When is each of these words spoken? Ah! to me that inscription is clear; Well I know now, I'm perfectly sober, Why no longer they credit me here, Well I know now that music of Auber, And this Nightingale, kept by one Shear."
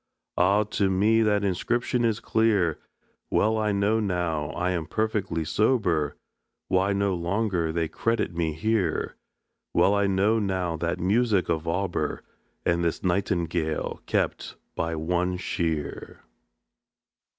Ah! 0.35 0.63
to 0.63 0.89
me 0.89 1.21
that 1.21 1.43
inscription 1.43 2.03
is 2.03 2.19
clear; 2.19 2.79
Well 3.29 3.55
I 3.59 3.71
know 3.71 3.99
now, 3.99 4.51
I'm 4.55 4.87
perfectly 4.87 5.45
sober, 5.45 6.15
Why 6.69 6.91
no 6.91 7.13
longer 7.13 7.71
they 7.71 7.87
credit 7.87 8.33
me 8.33 8.53
here, 8.53 9.15
Well 9.75 9.93
I 9.93 10.07
know 10.07 10.39
now 10.39 10.75
that 10.77 10.99
music 10.99 11.49
of 11.49 11.67
Auber, 11.67 12.23
And 12.65 12.83
this 12.83 13.03
Nightingale, 13.03 14.01
kept 14.07 14.55
by 14.75 14.95
one 14.95 15.37
Shear." 15.37 16.21